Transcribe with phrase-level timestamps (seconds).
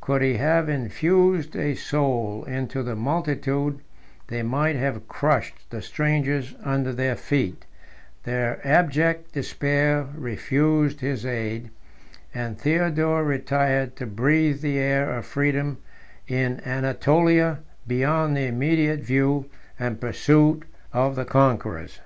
[0.00, 3.80] Could he have infused a soul into the multitude,
[4.28, 7.66] they might have crushed the strangers under their feet:
[8.24, 11.68] their abject despair refused his aid;
[12.32, 15.76] and Theodore retired to breathe the air of freedom
[16.26, 20.62] in Anatolia, beyond the immediate view and pursuit
[20.94, 22.00] of the conquerors.